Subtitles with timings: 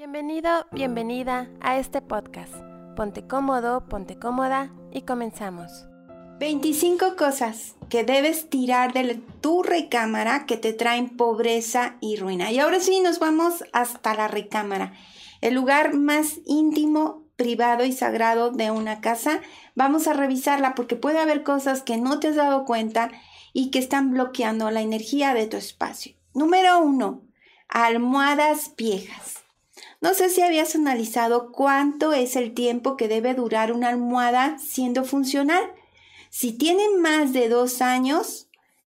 [0.00, 2.54] Bienvenido, bienvenida a este podcast.
[2.96, 5.88] Ponte cómodo, ponte cómoda y comenzamos.
[6.38, 12.50] 25 cosas que debes tirar de tu recámara que te traen pobreza y ruina.
[12.50, 14.94] Y ahora sí nos vamos hasta la recámara,
[15.42, 19.42] el lugar más íntimo, privado y sagrado de una casa.
[19.74, 23.10] Vamos a revisarla porque puede haber cosas que no te has dado cuenta
[23.52, 26.14] y que están bloqueando la energía de tu espacio.
[26.32, 27.20] Número uno,
[27.68, 29.39] almohadas viejas.
[30.00, 35.04] No sé si habías analizado cuánto es el tiempo que debe durar una almohada siendo
[35.04, 35.62] funcional.
[36.30, 38.48] Si tiene más de dos años,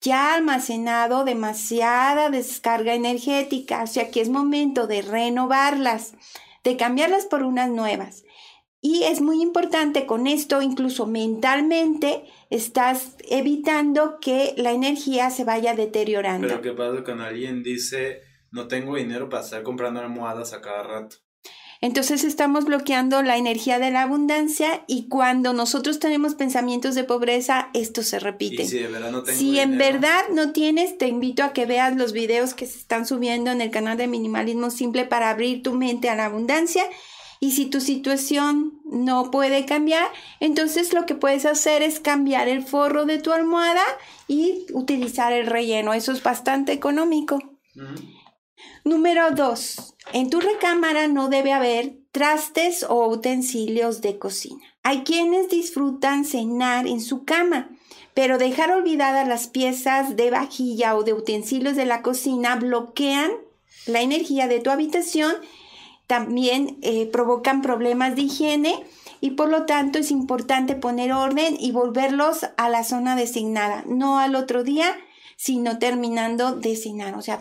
[0.00, 6.14] ya ha almacenado demasiada descarga energética, o sea que es momento de renovarlas,
[6.62, 8.24] de cambiarlas por unas nuevas.
[8.80, 15.74] Y es muy importante con esto, incluso mentalmente, estás evitando que la energía se vaya
[15.74, 16.48] deteriorando.
[16.48, 20.82] Pero ¿qué pasa cuando alguien dice, no tengo dinero para estar comprando almohadas a cada
[20.82, 21.16] rato?
[21.80, 27.70] Entonces estamos bloqueando la energía de la abundancia y cuando nosotros tenemos pensamientos de pobreza,
[27.74, 28.64] esto se repite.
[28.66, 31.96] Si de verdad no tengo Si en verdad no tienes, te invito a que veas
[31.96, 35.74] los videos que se están subiendo en el canal de Minimalismo Simple para abrir tu
[35.74, 36.84] mente a la abundancia.
[37.40, 40.06] Y si tu situación no puede cambiar,
[40.38, 43.82] entonces lo que puedes hacer es cambiar el forro de tu almohada
[44.28, 45.94] y utilizar el relleno.
[45.94, 47.40] Eso es bastante económico.
[48.84, 49.94] Número 2.
[50.12, 54.62] En tu recámara no debe haber trastes o utensilios de cocina.
[54.82, 57.70] Hay quienes disfrutan cenar en su cama,
[58.14, 63.30] pero dejar olvidadas las piezas de vajilla o de utensilios de la cocina bloquean
[63.86, 65.32] la energía de tu habitación,
[66.06, 68.84] también eh, provocan problemas de higiene
[69.20, 74.18] y por lo tanto es importante poner orden y volverlos a la zona designada, no
[74.18, 74.96] al otro día,
[75.36, 77.14] sino terminando de cenar.
[77.14, 77.40] O sea,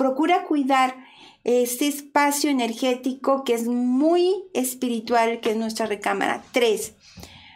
[0.00, 0.96] procura cuidar
[1.44, 6.42] este espacio energético que es muy espiritual, que es nuestra recámara.
[6.52, 6.94] 3.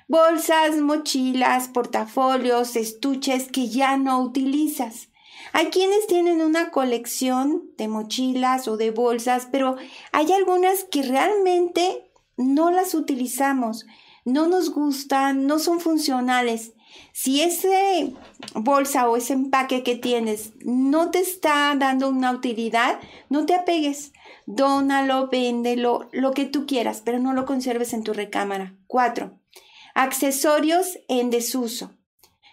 [0.08, 5.08] Bolsas, mochilas, portafolios, estuches que ya no utilizas.
[5.54, 9.76] Hay quienes tienen una colección de mochilas o de bolsas, pero
[10.12, 13.86] hay algunas que realmente no las utilizamos,
[14.24, 16.72] no nos gustan, no son funcionales.
[17.12, 18.14] Si ese
[18.54, 22.98] bolsa o ese empaque que tienes no te está dando una utilidad,
[23.28, 24.12] no te apegues.
[24.46, 28.76] Dónalo, véndelo, lo que tú quieras, pero no lo conserves en tu recámara.
[28.86, 29.38] 4.
[29.94, 31.92] Accesorios en desuso.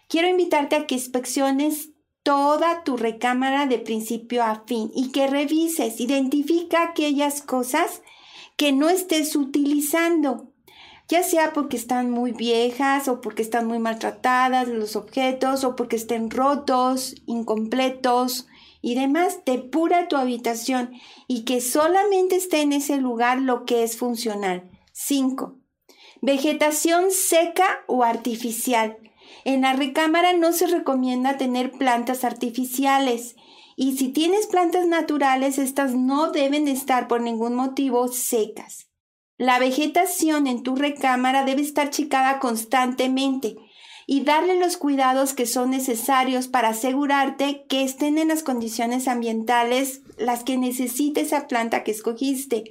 [0.07, 1.89] Quiero invitarte a que inspecciones
[2.23, 8.01] toda tu recámara de principio a fin y que revises, identifica aquellas cosas
[8.57, 10.50] que no estés utilizando
[11.11, 15.97] ya sea porque están muy viejas o porque están muy maltratadas los objetos o porque
[15.97, 18.47] estén rotos, incompletos
[18.81, 20.93] y demás, depura tu habitación
[21.27, 24.71] y que solamente esté en ese lugar lo que es funcional.
[24.93, 25.59] 5.
[26.21, 28.97] Vegetación seca o artificial.
[29.43, 33.35] En la recámara no se recomienda tener plantas artificiales
[33.75, 38.90] y si tienes plantas naturales, estas no deben estar por ningún motivo secas.
[39.41, 43.55] La vegetación en tu recámara debe estar checada constantemente
[44.05, 50.01] y darle los cuidados que son necesarios para asegurarte que estén en las condiciones ambientales
[50.19, 52.65] las que necesite esa planta que escogiste.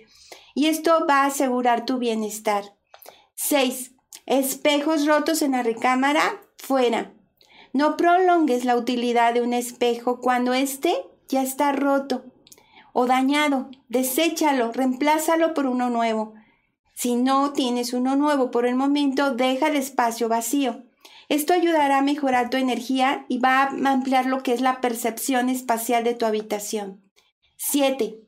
[0.55, 2.63] Y esto va a asegurar tu bienestar.
[3.35, 3.97] 6.
[4.27, 7.13] Espejos rotos en la recámara, fuera.
[7.73, 10.95] No prolongues la utilidad de un espejo cuando éste
[11.29, 12.27] ya está roto
[12.93, 13.71] o dañado.
[13.89, 16.35] Deséchalo, reemplázalo por uno nuevo.
[17.01, 20.83] Si no tienes uno nuevo por el momento, deja el espacio vacío.
[21.31, 25.49] Esto ayudará a mejorar tu energía y va a ampliar lo que es la percepción
[25.49, 27.03] espacial de tu habitación.
[27.57, 28.21] 7.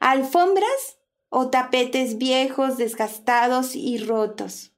[0.00, 0.98] Alfombras
[1.30, 4.74] o tapetes viejos, desgastados y rotos.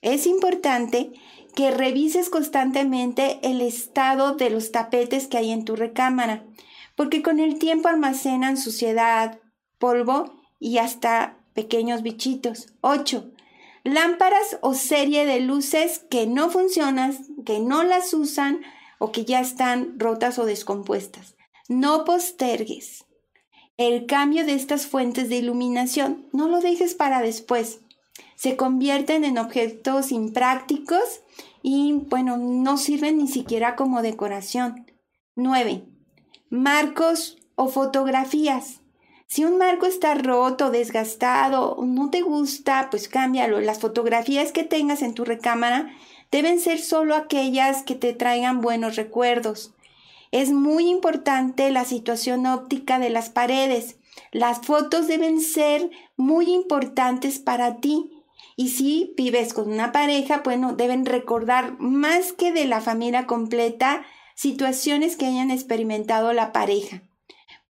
[0.00, 1.10] Es importante
[1.56, 6.46] que revises constantemente el estado de los tapetes que hay en tu recámara,
[6.94, 9.40] porque con el tiempo almacenan suciedad,
[9.80, 12.68] polvo y hasta pequeños bichitos.
[12.82, 13.32] 8.
[13.82, 18.60] Lámparas o serie de luces que no funcionan, que no las usan
[19.00, 21.34] o que ya están rotas o descompuestas.
[21.68, 23.06] No postergues
[23.76, 26.28] el cambio de estas fuentes de iluminación.
[26.32, 27.80] No lo dejes para después.
[28.36, 31.22] Se convierten en objetos imprácticos
[31.60, 34.86] y, bueno, no sirven ni siquiera como decoración.
[35.34, 35.82] 9.
[36.50, 38.80] Marcos o fotografías.
[39.30, 43.60] Si un marco está roto, desgastado, no te gusta, pues cámbialo.
[43.60, 45.94] Las fotografías que tengas en tu recámara
[46.32, 49.74] deben ser solo aquellas que te traigan buenos recuerdos.
[50.30, 53.96] Es muy importante la situación óptica de las paredes.
[54.32, 58.10] Las fotos deben ser muy importantes para ti.
[58.56, 64.06] Y si vives con una pareja, bueno, deben recordar más que de la familia completa
[64.34, 67.02] situaciones que hayan experimentado la pareja.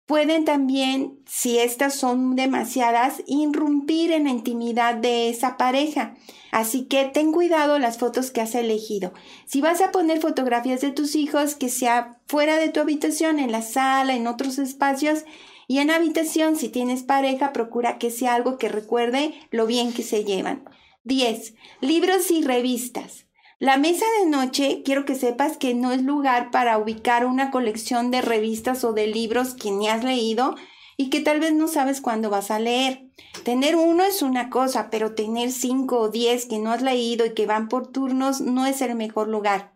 [0.06, 6.14] Pueden también, si estas son demasiadas, irrumpir en la intimidad de esa pareja.
[6.52, 9.12] Así que ten cuidado las fotos que has elegido.
[9.46, 13.50] Si vas a poner fotografías de tus hijos, que sea fuera de tu habitación, en
[13.50, 15.24] la sala, en otros espacios,
[15.66, 20.04] y en habitación, si tienes pareja, procura que sea algo que recuerde lo bien que
[20.04, 20.64] se llevan.
[21.02, 21.54] 10.
[21.80, 23.25] Libros y revistas.
[23.58, 28.10] La mesa de noche, quiero que sepas que no es lugar para ubicar una colección
[28.10, 30.56] de revistas o de libros que ni has leído
[30.98, 33.06] y que tal vez no sabes cuándo vas a leer.
[33.44, 37.32] Tener uno es una cosa, pero tener cinco o diez que no has leído y
[37.32, 39.72] que van por turnos no es el mejor lugar.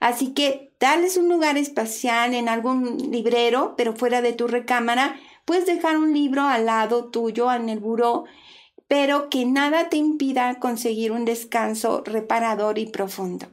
[0.00, 5.18] Así que dales un lugar espacial en algún librero, pero fuera de tu recámara.
[5.46, 8.26] Puedes dejar un libro al lado tuyo en el buró
[8.88, 13.46] pero que nada te impida conseguir un descanso reparador y profundo.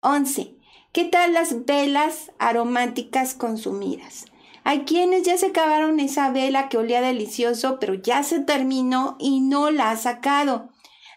[0.00, 0.56] 11.
[0.92, 4.26] ¿Qué tal las velas aromáticas consumidas?
[4.64, 9.40] Hay quienes ya se acabaron esa vela que olía delicioso, pero ya se terminó y
[9.40, 10.68] no la ha sacado.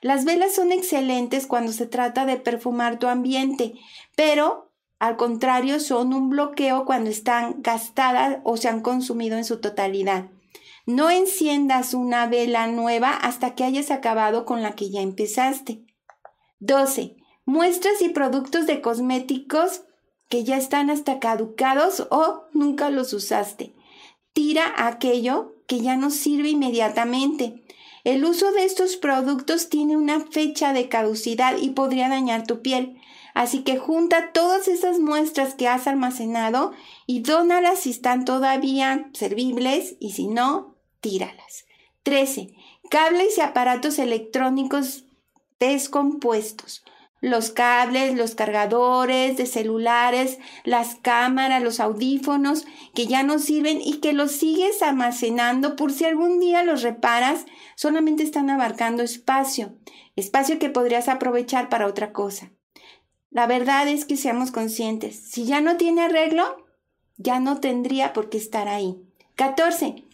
[0.02, 3.74] Las velas son excelentes cuando se trata de perfumar tu ambiente,
[4.16, 9.60] pero al contrario son un bloqueo cuando están gastadas o se han consumido en su
[9.60, 10.26] totalidad.
[10.86, 15.84] No enciendas una vela nueva hasta que hayas acabado con la que ya empezaste.
[16.60, 17.16] 12.
[17.46, 19.82] Muestras y productos de cosméticos
[20.30, 23.74] que ya están hasta caducados o nunca los usaste.
[24.34, 27.64] Tira aquello que ya no sirve inmediatamente.
[28.04, 32.98] El uso de estos productos tiene una fecha de caducidad y podría dañar tu piel.
[33.34, 36.74] Así que junta todas esas muestras que has almacenado
[37.08, 40.75] y dónalas si están todavía servibles y si no,
[41.06, 41.66] tíralas.
[42.02, 42.56] 13.
[42.90, 45.06] Cables y aparatos electrónicos
[45.60, 46.84] descompuestos.
[47.22, 52.66] Los cables, los cargadores de celulares, las cámaras, los audífonos
[52.96, 57.46] que ya no sirven y que los sigues almacenando por si algún día los reparas,
[57.75, 59.75] solamente están abarcando espacio,
[60.16, 62.50] espacio que podrías aprovechar para otra cosa.
[63.30, 66.66] La verdad es que seamos conscientes, si ya no tiene arreglo,
[67.18, 68.98] ya no tendría por qué estar ahí.
[69.36, 70.05] 14.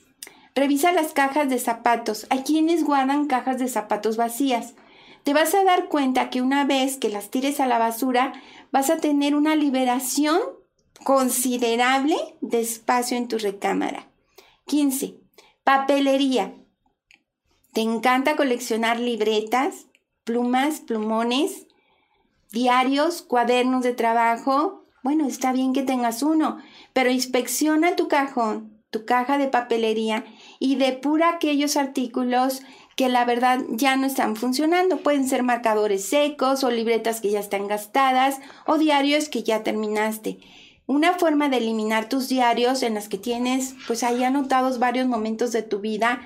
[0.54, 2.28] Revisa las cajas de zapatos.
[2.30, 4.74] Hay quienes guardan cajas de zapatos vacías.
[5.24, 8.34] Te vas a dar cuenta que una vez que las tires a la basura,
[8.72, 10.42] vas a tener una liberación
[11.04, 14.10] considerable de espacio en tu recámara.
[14.66, 15.16] 15.
[15.64, 16.54] Papelería.
[17.72, 19.88] ¿Te encanta coleccionar libretas,
[20.26, 21.68] plumas, plumones,
[22.52, 24.84] diarios, cuadernos de trabajo?
[25.02, 26.58] Bueno, está bien que tengas uno,
[26.92, 30.26] pero inspecciona tu cajón tu caja de papelería
[30.60, 32.62] y depura aquellos artículos
[32.96, 34.98] que la verdad ya no están funcionando.
[34.98, 40.40] Pueden ser marcadores secos o libretas que ya están gastadas o diarios que ya terminaste.
[40.86, 45.54] Una forma de eliminar tus diarios en las que tienes pues ahí anotados varios momentos
[45.54, 46.22] de tu vida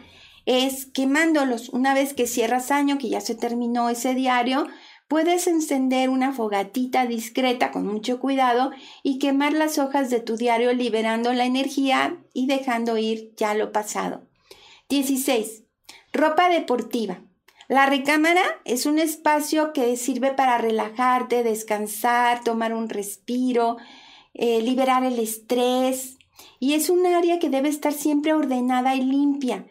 [0.46, 1.70] es quemándolos.
[1.70, 4.68] Una vez que cierras año, que ya se terminó ese diario,
[5.08, 8.72] Puedes encender una fogatita discreta con mucho cuidado
[9.04, 13.72] y quemar las hojas de tu diario liberando la energía y dejando ir ya lo
[13.72, 14.24] pasado.
[14.90, 15.64] 16.
[16.12, 17.22] Ropa deportiva.
[17.68, 23.78] La recámara es un espacio que sirve para relajarte, descansar, tomar un respiro,
[24.34, 26.18] eh, liberar el estrés
[26.60, 29.66] y es un área que debe estar siempre ordenada y limpia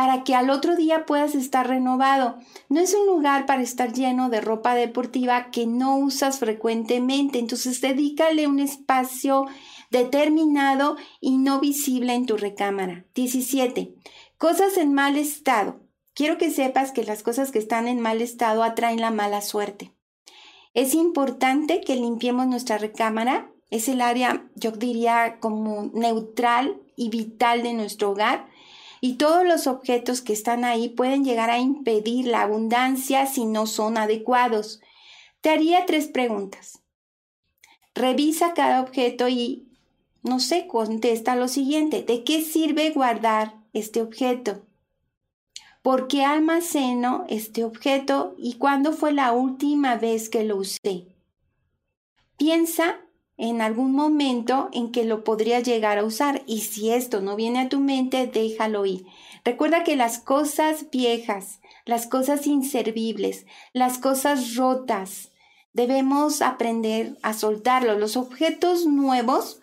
[0.00, 2.38] para que al otro día puedas estar renovado.
[2.70, 7.82] No es un lugar para estar lleno de ropa deportiva que no usas frecuentemente, entonces
[7.82, 9.44] dedícale un espacio
[9.90, 13.04] determinado y no visible en tu recámara.
[13.14, 13.94] 17.
[14.38, 15.82] Cosas en mal estado.
[16.14, 19.92] Quiero que sepas que las cosas que están en mal estado atraen la mala suerte.
[20.72, 23.52] Es importante que limpiemos nuestra recámara.
[23.68, 28.48] Es el área, yo diría, como neutral y vital de nuestro hogar
[29.00, 33.66] y todos los objetos que están ahí pueden llegar a impedir la abundancia si no
[33.66, 34.80] son adecuados.
[35.40, 36.82] Te haría tres preguntas.
[37.94, 39.68] Revisa cada objeto y,
[40.22, 42.02] no sé, contesta lo siguiente.
[42.02, 44.62] ¿De qué sirve guardar este objeto?
[45.82, 51.06] ¿Por qué almaceno este objeto y cuándo fue la última vez que lo usé?
[52.36, 53.00] Piensa
[53.40, 57.60] en algún momento en que lo podrías llegar a usar y si esto no viene
[57.60, 59.06] a tu mente, déjalo ir.
[59.46, 65.30] Recuerda que las cosas viejas, las cosas inservibles, las cosas rotas,
[65.72, 67.98] debemos aprender a soltarlo.
[67.98, 69.60] Los objetos nuevos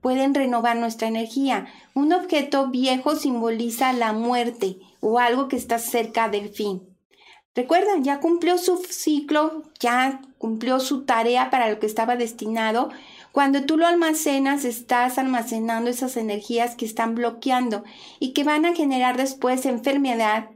[0.00, 1.68] pueden renovar nuestra energía.
[1.94, 6.90] Un objeto viejo simboliza la muerte o algo que está cerca del fin.
[7.54, 12.90] Recuerda, ya cumplió su ciclo, ya cumplió su tarea para lo que estaba destinado.
[13.32, 17.84] Cuando tú lo almacenas, estás almacenando esas energías que están bloqueando
[18.18, 20.50] y que van a generar después enfermedad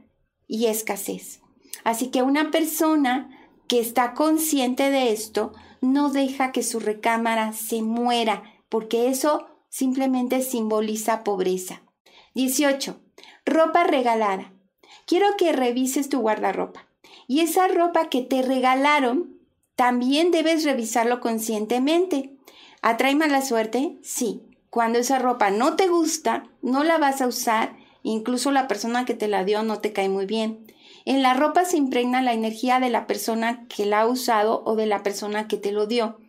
[0.47, 1.41] y escasez.
[1.83, 3.29] Así que una persona
[3.67, 10.41] que está consciente de esto no deja que su recámara se muera, porque eso simplemente
[10.41, 11.81] simboliza pobreza.
[12.33, 12.99] 18.
[13.45, 14.51] Ropa regalada.
[15.05, 16.87] Quiero que revises tu guardarropa.
[17.27, 19.39] Y esa ropa que te regalaron,
[19.75, 22.35] también debes revisarlo conscientemente.
[22.85, 23.97] ¿Atrae mala suerte?
[24.03, 24.43] Sí.
[24.69, 29.15] Cuando esa ropa no te gusta, no la vas a usar, incluso la persona que
[29.15, 30.71] te la dio no te cae muy bien.
[31.03, 34.75] En la ropa se impregna la energía de la persona que la ha usado o
[34.75, 36.19] de la persona que te lo dio.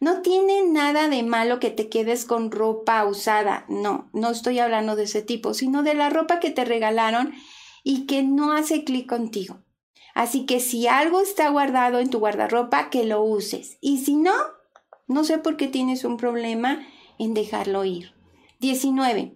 [0.00, 3.64] No tiene nada de malo que te quedes con ropa usada.
[3.70, 7.32] No, no estoy hablando de ese tipo, sino de la ropa que te regalaron
[7.84, 9.62] y que no hace clic contigo.
[10.14, 13.78] Así que si algo está guardado en tu guardarropa, que lo uses.
[13.80, 14.34] Y si no,
[15.06, 16.86] no sé por qué tienes un problema
[17.18, 18.14] en dejarlo ir.
[18.60, 19.34] 19.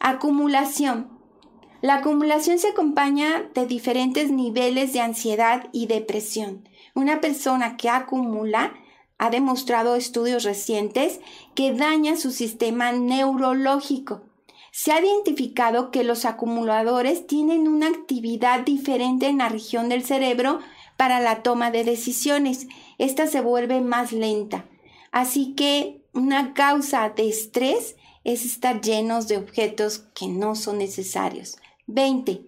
[0.00, 1.16] Acumulación.
[1.82, 6.68] La acumulación se acompaña de diferentes niveles de ansiedad y depresión.
[6.94, 8.74] Una persona que acumula
[9.18, 11.20] ha demostrado estudios recientes
[11.54, 14.22] que daña su sistema neurológico.
[14.72, 20.60] Se ha identificado que los acumuladores tienen una actividad diferente en la región del cerebro
[20.98, 22.66] para la toma de decisiones.
[22.98, 24.66] Esta se vuelve más lenta.
[25.16, 31.56] Así que una causa de estrés es estar llenos de objetos que no son necesarios.
[31.86, 32.42] 20.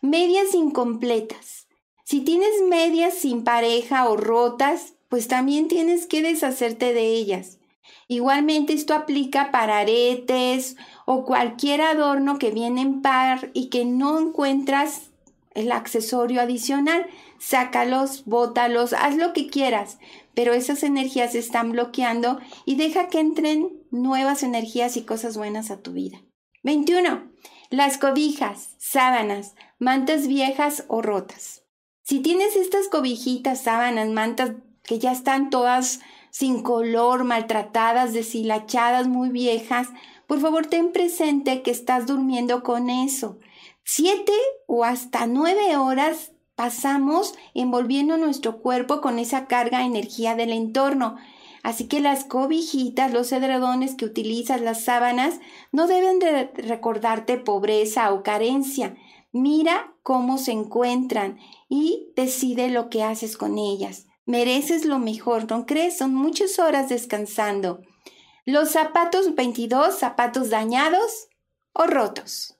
[0.00, 1.66] Medias incompletas.
[2.04, 7.58] Si tienes medias sin pareja o rotas, pues también tienes que deshacerte de ellas.
[8.06, 14.20] Igualmente esto aplica para aretes o cualquier adorno que viene en par y que no
[14.20, 15.10] encuentras
[15.54, 17.08] el accesorio adicional.
[17.40, 19.98] Sácalos, bótalos, haz lo que quieras,
[20.34, 25.70] pero esas energías se están bloqueando y deja que entren nuevas energías y cosas buenas
[25.70, 26.20] a tu vida.
[26.62, 27.30] 21.
[27.70, 31.62] Las cobijas, sábanas, mantas viejas o rotas.
[32.04, 39.28] Si tienes estas cobijitas, sábanas, mantas que ya están todas sin color, maltratadas, deshilachadas, muy
[39.28, 39.88] viejas,
[40.26, 43.38] por favor ten presente que estás durmiendo con eso.
[43.84, 44.32] Siete
[44.66, 51.16] o hasta nueve horas pasamos envolviendo nuestro cuerpo con esa carga energía del entorno.
[51.62, 55.40] Así que las cobijitas, los edredones que utilizas, las sábanas,
[55.70, 58.96] no deben de recordarte pobreza o carencia.
[59.30, 64.06] Mira cómo se encuentran y decide lo que haces con ellas.
[64.26, 65.98] Mereces lo mejor, ¿no crees?
[65.98, 67.80] Son muchas horas descansando.
[68.44, 71.28] Los zapatos 22, zapatos dañados
[71.72, 72.58] o rotos.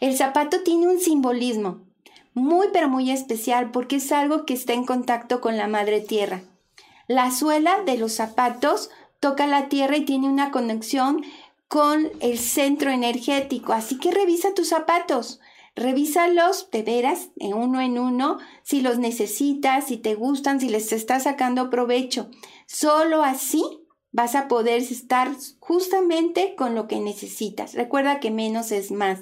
[0.00, 1.89] El zapato tiene un simbolismo
[2.34, 6.42] muy pero muy especial porque es algo que está en contacto con la madre tierra.
[7.06, 11.24] La suela de los zapatos toca la tierra y tiene una conexión
[11.68, 13.72] con el centro energético.
[13.72, 15.40] Así que revisa tus zapatos.
[15.76, 20.92] Revísalos de veras, en uno en uno, si los necesitas, si te gustan, si les
[20.92, 22.28] estás sacando provecho.
[22.66, 23.62] Solo así
[24.12, 27.74] vas a poder estar justamente con lo que necesitas.
[27.74, 29.20] Recuerda que menos es más.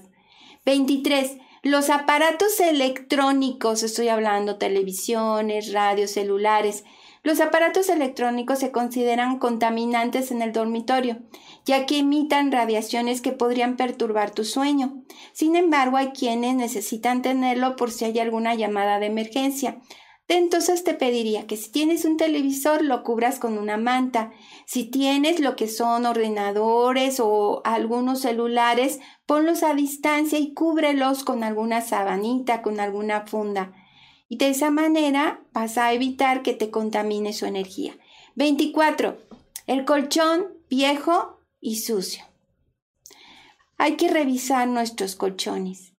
[0.64, 1.38] 23.
[1.62, 6.84] Los aparatos electrónicos, estoy hablando televisiones, radios, celulares,
[7.24, 11.18] los aparatos electrónicos se consideran contaminantes en el dormitorio,
[11.66, 15.02] ya que emitan radiaciones que podrían perturbar tu sueño.
[15.32, 19.80] Sin embargo, hay quienes necesitan tenerlo por si hay alguna llamada de emergencia.
[20.28, 24.30] Entonces te pediría que si tienes un televisor lo cubras con una manta.
[24.66, 31.42] Si tienes lo que son ordenadores o algunos celulares, ponlos a distancia y cúbrelos con
[31.42, 33.73] alguna sabanita, con alguna funda
[34.28, 37.97] y de esa manera vas a evitar que te contamine su energía.
[38.37, 39.18] 24.
[39.66, 42.25] El colchón viejo y sucio.
[43.78, 45.94] Hay que revisar nuestros colchones.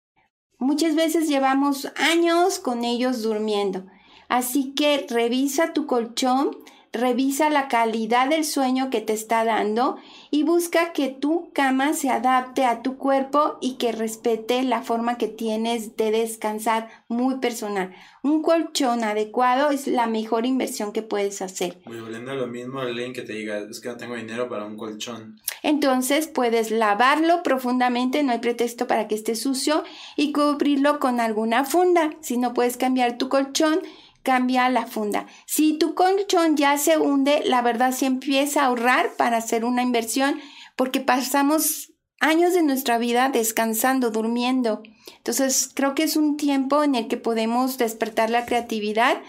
[0.60, 3.86] Muchas veces llevamos años con ellos durmiendo,
[4.30, 6.56] así que revisa tu colchón
[6.92, 9.98] revisa la calidad del sueño que te está dando
[10.32, 15.18] y busca que tu cama se adapte a tu cuerpo y que respete la forma
[15.18, 17.94] que tienes de descansar muy personal.
[18.24, 21.78] Un colchón adecuado es la mejor inversión que puedes hacer.
[21.86, 24.76] Muy volviendo lo mismo, alguien que te diga, es que no tengo dinero para un
[24.76, 25.40] colchón.
[25.62, 29.84] Entonces puedes lavarlo profundamente, no hay pretexto para que esté sucio
[30.16, 32.12] y cubrirlo con alguna funda.
[32.22, 33.80] Si no puedes cambiar tu colchón,
[34.24, 35.28] cambia la funda.
[35.46, 39.82] Si tu colchón ya se hunde, la verdad si empieza a ahorrar para hacer una
[39.82, 40.40] inversión
[40.76, 44.84] porque pasamos años de nuestra vida descansando, durmiendo.
[45.18, 49.22] Entonces, creo que es un tiempo en el que podemos despertar la creatividad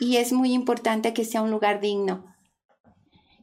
[0.00, 2.24] y es muy importante que sea un lugar digno.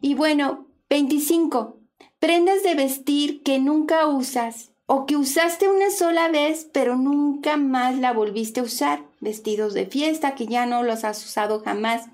[0.01, 1.79] Y bueno, 25.
[2.20, 7.96] Prendas de vestir que nunca usas o que usaste una sola vez pero nunca más
[7.96, 9.03] la volviste a usar.
[9.19, 12.08] Vestidos de fiesta que ya no los has usado jamás.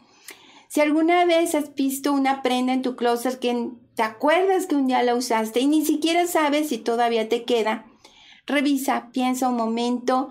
[0.67, 4.87] Si alguna vez has visto una prenda en tu closet que te acuerdas que un
[4.87, 7.85] día la usaste y ni siquiera sabes si todavía te queda,
[8.45, 10.27] revisa, piensa un momento,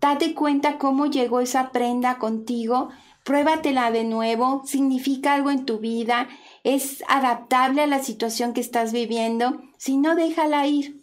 [0.00, 2.90] date cuenta cómo llegó esa prenda contigo,
[3.24, 6.28] pruébatela de nuevo, significa algo en tu vida,
[6.62, 11.01] es adaptable a la situación que estás viviendo, si no, déjala ir.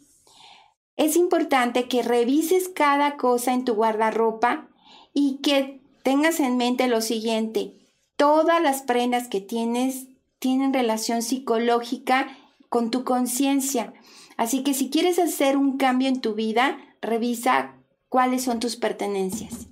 [1.00, 4.68] Es importante que revises cada cosa en tu guardarropa
[5.14, 7.74] y que tengas en mente lo siguiente,
[8.18, 10.08] todas las prendas que tienes
[10.40, 12.28] tienen relación psicológica
[12.68, 13.94] con tu conciencia.
[14.36, 17.78] Así que si quieres hacer un cambio en tu vida, revisa
[18.10, 19.70] cuáles son tus pertenencias.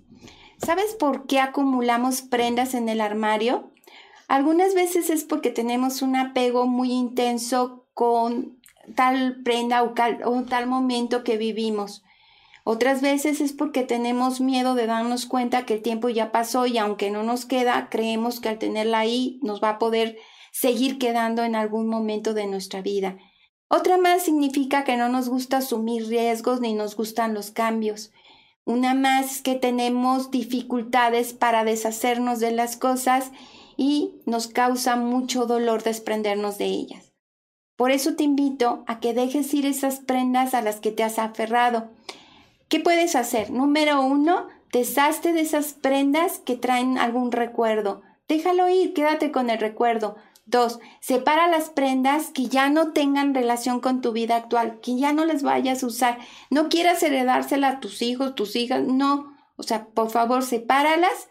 [0.66, 3.74] ¿Sabes por qué acumulamos prendas en el armario?
[4.30, 8.57] Algunas veces es porque tenemos un apego muy intenso con
[8.96, 9.94] tal prenda o,
[10.44, 12.04] tal momento que vivimos.
[12.64, 16.78] Otras veces es porque tenemos miedo de darnos cuenta que el tiempo ya pasó y
[16.78, 20.18] aunque no nos queda, creemos que al tenerla ahí nos va a poder
[20.52, 23.18] seguir quedando en algún momento de nuestra vida.
[23.70, 28.12] Otra más significa que no nos gusta asumir riesgos ni nos gustan los cambios.
[28.66, 33.32] Una más que tenemos dificultades para deshacernos de las cosas
[33.78, 37.07] y nos causa mucho dolor desprendernos de ellas.
[37.78, 41.20] Por eso te invito a que dejes ir esas prendas a las que te has
[41.20, 41.90] aferrado.
[42.68, 43.52] ¿Qué puedes hacer?
[43.52, 48.02] Número uno, deshazte de esas prendas que traen algún recuerdo.
[48.28, 50.18] Déjalo ir, quédate con el recuerdo.
[50.48, 55.14] Dos, separa las prendas que ya no tengan relación con tu vida actual, que ya
[55.14, 56.18] no les vayas a usar.
[56.50, 59.36] No quieras heredárselas a tus hijos, tus hijas, no.
[59.56, 61.28] O sea, por favor, sepáralas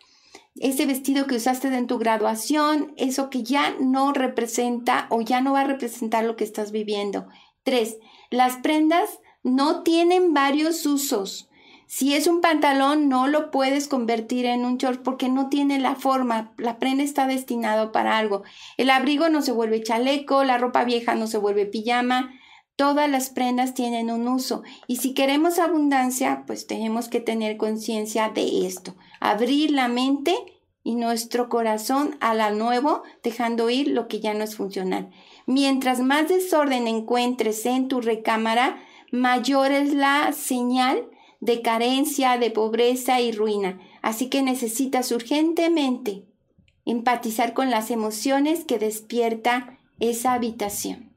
[0.60, 5.52] ese vestido que usaste en tu graduación, eso que ya no representa o ya no
[5.52, 7.26] va a representar lo que estás viviendo.
[7.62, 7.98] Tres,
[8.30, 11.48] las prendas no tienen varios usos.
[11.88, 15.94] Si es un pantalón, no lo puedes convertir en un short porque no tiene la
[15.94, 16.52] forma.
[16.58, 18.42] La prenda está destinado para algo.
[18.76, 22.32] El abrigo no se vuelve chaleco, la ropa vieja no se vuelve pijama.
[22.74, 28.28] Todas las prendas tienen un uso y si queremos abundancia, pues tenemos que tener conciencia
[28.28, 30.34] de esto, abrir la mente
[30.86, 35.10] y nuestro corazón a la nuevo, dejando ir lo que ya no es funcional.
[35.44, 38.78] Mientras más desorden encuentres en tu recámara,
[39.10, 43.80] mayor es la señal de carencia, de pobreza y ruina.
[44.00, 46.22] Así que necesitas urgentemente
[46.84, 51.10] empatizar con las emociones que despierta esa habitación.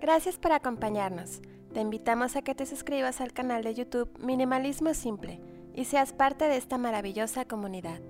[0.00, 1.40] Gracias por acompañarnos.
[1.74, 5.40] Te invitamos a que te suscribas al canal de YouTube Minimalismo Simple
[5.74, 8.00] y seas parte de esta maravillosa comunidad.